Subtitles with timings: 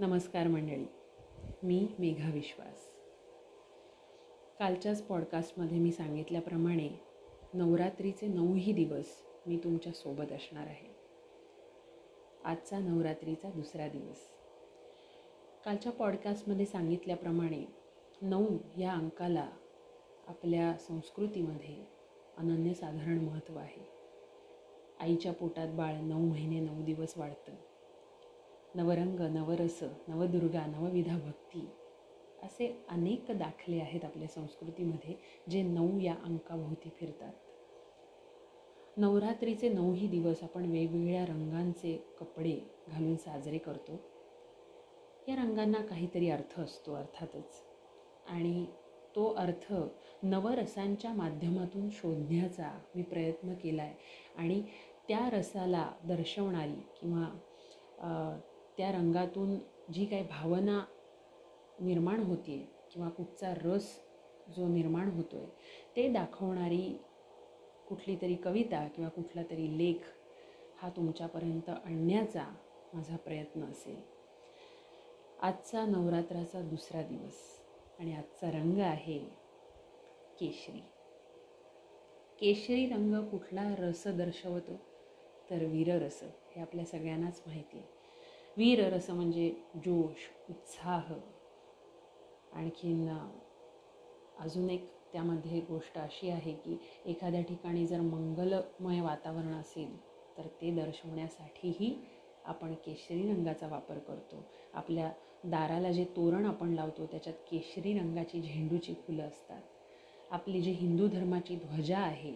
[0.00, 0.86] नमस्कार मंडळी.
[1.62, 2.90] मी मेघा विश्वास.
[4.58, 6.88] कालच्याच पॉडकास्टमध्ये मी सांगितल्याप्रमाणे
[7.54, 9.06] नवरात्रीचे नऊही दिवस
[9.46, 10.96] मी तुमच्यासोबत असणार आहे.
[12.44, 14.16] आजचा नवरात्रीचा दुसरा दिवस.
[15.64, 17.64] कालच्या पॉडकास्टमध्ये सांगितल्याप्रमाणे
[18.22, 19.50] नऊ या अंकाला
[20.26, 21.84] आपल्या संस्कृतीमध्ये
[22.36, 23.88] अनन्यसाधारण महत्त्व आहे.
[25.00, 27.52] आईच्या पोटात बाळ नऊ महिने नऊ दिवस वाढतं.
[28.76, 29.78] नवरंग नवरस
[30.08, 31.68] नवदुर्गा नवविधा भक्ती
[32.42, 35.14] असे अनेक दाखले आहेत आपल्या संस्कृतीमध्ये
[35.50, 37.32] जे नऊ या अंकाभोवती फिरतात.
[38.96, 44.00] नवरात्रीचे नऊही दिवस आपण वेगवेगळ्या रंगांचे कपडे घालून साजरे करतो.
[45.28, 47.62] या रंगांना काहीतरी अर्थ असतो अर्थातच.
[48.26, 48.66] आणि
[49.16, 49.72] तो अर्थ
[50.22, 53.94] नवरसांच्या माध्यमातून शोधण्याचा मी प्रयत्न केला आहे
[54.36, 54.62] आणि
[55.08, 57.28] त्या रसाला दर्शवणारी किंवा
[58.78, 59.58] त्या रंगातून
[59.92, 60.84] जी काही भावना
[61.80, 64.00] निर्माण होते किंवा कुठचा रस
[64.56, 65.48] जो निर्माण होतो आहे
[65.96, 66.98] ते दाखवणारी
[67.88, 69.96] कुठली तरी कविता किंवा कुठला तरी लेख
[70.76, 72.44] हा तुमच्यापर्यंत आणण्याचा
[72.94, 73.96] माझा प्रयत्न असेल.
[75.42, 77.60] आजचा नवरात्राचा दुसरा दिवस
[77.98, 79.18] आणि आजचा रंग आहे
[80.40, 80.80] केशरी.
[82.40, 84.80] केशरी रंग कुठला रस दर्शवतो?
[85.50, 87.95] तर वीररस हे आपल्या सगळ्यांनाच माहिती आहे
[88.56, 91.12] वीर रस म्हणजे जोश उत्साह.
[92.52, 93.08] आणखीन
[94.38, 99.96] अजून एक त्यामध्ये गोष्ट अशी आहे की एखाद्या ठिकाणी जर मंगलमय वातावरण असेल
[100.38, 101.94] तर ते दर्शवण्यासाठीही
[102.44, 104.42] आपण केशरी रंगाचा वापर करतो.
[104.74, 105.10] आपल्या
[105.44, 109.62] दाराला जे तोरण आपण लावतो त्याच्यात केशरी रंगाची झेंडूची फुलं असतात.
[110.30, 112.32] आपली जी हिंदू धर्माची ध्वजा आहे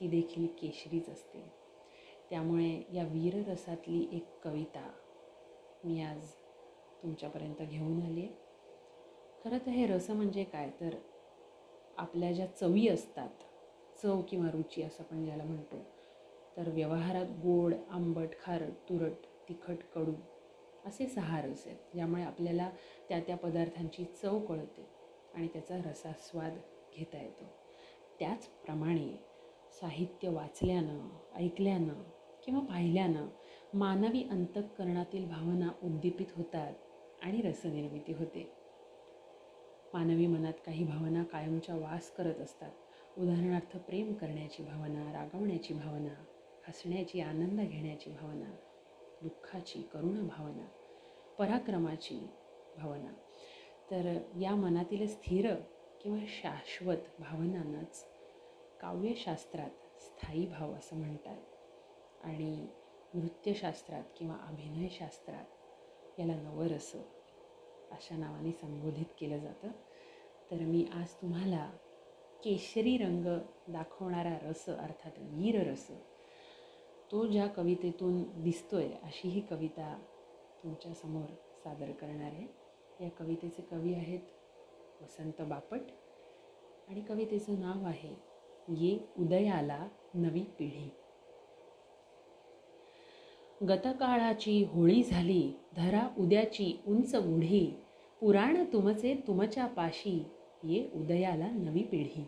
[0.00, 1.46] ती देखील केशरीच असते.
[2.30, 4.90] त्यामुळे या वीररसातली एक कविता
[5.84, 6.30] मी आज
[7.02, 8.34] तुमच्यापर्यंत घेऊन आली आहे.
[9.44, 10.70] खरं तर हे रस म्हणजे काय?
[10.80, 10.94] तर
[11.96, 13.28] आपल्या ज्या चवी असतात
[14.02, 15.76] चव किंवा रुची असं आपण ज्याला म्हणतो
[16.56, 20.14] तर व्यवहारात गोड आंबट खारट तुरट तिखट कडू
[20.84, 22.70] असे सहा रस आहेत ज्यामुळे आपल्याला
[23.08, 24.88] त्या त्या पदार्थांची चव कळते
[25.34, 26.58] आणि त्याचा रसास्वाद
[26.96, 27.44] घेता येतो.
[28.18, 29.24] त्याचप्रमाणे
[29.80, 32.02] साहित्य वाचल्यानं ऐकल्यानं
[32.44, 33.26] किंवा पाहिल्यानं
[33.74, 36.72] मानवी अंतःकरणातील भावना उद्दीपित होतात
[37.22, 38.52] आणि रसनिर्मिती होते.
[39.94, 42.70] मानवी मनात काही भावना कायमच्या वास करत असतात.
[43.18, 46.24] उदाहरणार्थ प्रेम करण्याची भावना रागवण्याची भावना
[46.68, 48.56] हसण्याची आनंद घेण्याची भावना
[49.22, 50.66] दुःखाची करुण भावना
[51.38, 52.28] पराक्रमाची
[52.76, 53.12] भावना.
[53.90, 55.54] तर या मनातील स्थिर
[56.02, 58.04] किंवा शाश्वत भावनांनाच
[58.80, 59.70] काव्यशास्त्रात
[60.00, 61.38] स्थायी भाव असं म्हणतात.
[62.24, 62.66] आणि
[63.14, 66.90] नृत्यशास्त्रात किंवा अभिनयशास्त्रात याला नवरस
[67.90, 69.68] अशा नावाने संबोधित केलं जातं.
[70.50, 71.70] तर मी आज तुम्हाला
[72.44, 73.26] केशरी रंग
[73.68, 75.86] दाखवणारा रस अर्थात वीर रस
[77.12, 79.94] तो ज्या कवितेतून दिसतो आहे अशी ही कविता
[80.62, 81.26] तुमच्यासमोर
[81.64, 82.46] सादर करणार आहे.
[83.00, 85.80] या कवितेचे कवी आहेत वसंत बापट
[86.88, 88.14] आणि कवितेचं नाव आहे
[88.68, 90.88] ये उदयाला नवी पिढी.
[93.68, 97.74] गतकाळाची होळी झाली धरा उद्याची उंच गुढी
[98.20, 100.24] पुराण तुमचे तुमच्या पाशी
[100.64, 102.26] ये उदयाला नवी पिढी.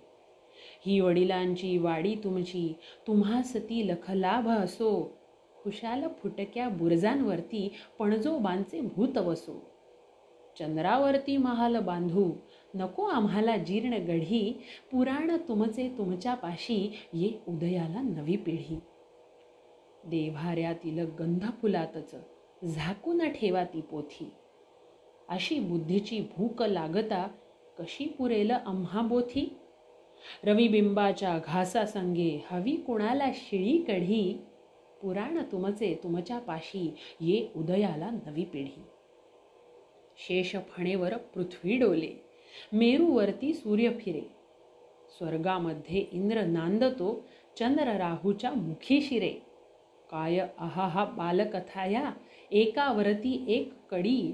[0.87, 2.75] ही वडिलांची वाडी तुमची
[3.07, 5.19] तुम्हास ती लखलाभ असो.
[5.63, 9.63] खुशाल फुटक्या बुरजांवरती पणजोबांचे भूत वसो.
[10.59, 12.33] चंद्रावरती महाल बांधू
[12.75, 14.63] नको आम्हाला जीर्ण गढी.
[14.93, 18.79] पुराण तुमचे तुमच्या पाशी ये उदयाला नवी पिढी.
[20.07, 22.15] देभाऱ्यातील गंधफुलातच
[22.65, 24.31] झाकून ठेवा ती पोथी.
[25.29, 27.29] अशी बुद्धीची भूक लागता
[27.79, 29.57] कशी पुरेल आम्हा बोथी?
[30.45, 34.41] रविबिंबाच्या घासासंगे हवी कुणाला शिळी कढी?
[35.03, 38.83] पुराण तुमचे तुमच्या पाशी ये उदयाला नवी पिढी.
[40.17, 42.25] शेष फणेवर पृथ्वी डोले.
[42.73, 44.23] मेरूवरती सूर्य फिरे.
[45.19, 47.25] स्वर्गामध्ये इंद्र नांदतो
[47.59, 49.46] चंद्र राहूच्या मुखी शिरे.
[50.11, 52.13] काय अहाहा बालकथाया?
[52.51, 54.33] एकावरती एक कडी.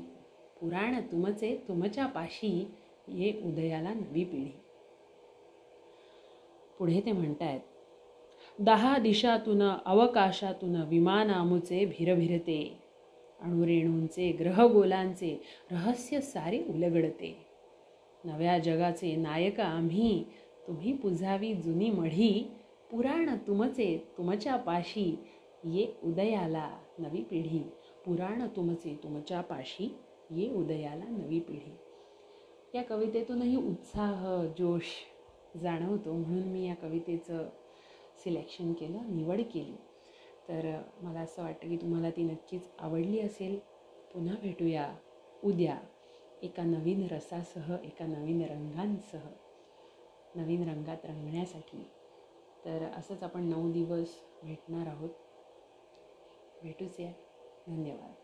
[0.60, 2.70] पुराण तुमचे तुमच्या पाशी.
[3.08, 4.52] ये उदयाला नवी पिढी.
[6.78, 7.60] पुढे ते म्हणतायत
[8.58, 12.78] दहा दिशातून अवकाशातून विमानामुचे भिरभिरते.
[13.40, 17.46] अणुरेणूंचे ग्रहगोलांचे रहस्य सारे उलगडते.
[18.24, 20.24] नव्या जगाचे नायक आम्ही
[20.68, 22.50] तुम्ही पुजावी जुनी मढी.
[22.90, 25.18] पुराण तुमचे तुमच्या पाशी.
[25.64, 27.58] ये उदयाला नवी पिढी.
[28.04, 29.94] पुराण तुमचे तुमच्या पाशी
[30.30, 31.76] ये उदयाला नवी पिढी.
[32.74, 34.84] या कवितेतूनही उत्साह जोश
[35.62, 36.12] जाणवतो.
[36.12, 37.48] म्हणून मी या कवितेचं
[38.24, 39.76] सिलेक्शन केलं निवड केली.
[40.48, 43.58] तर मला असं वाटतं की तुम्हाला ती नक्कीच आवडली असेल.
[44.14, 44.96] पुन्हा भेटूया
[45.44, 45.78] उद्या
[46.42, 49.28] एका नवीन रसासह एका नवीन रंगांसह
[50.36, 51.84] नवीन रंगात रंगण्यासाठी.
[52.64, 54.08] तर असंच आपण नऊ दिवस
[54.42, 55.10] भेटणार आहोत.
[56.62, 57.12] भेटूच या.
[57.66, 58.21] धन्यवाद.